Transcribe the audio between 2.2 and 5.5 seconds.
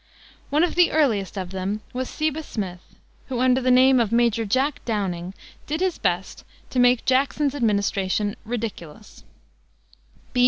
Smith, who, under the name of Major Jack Downing,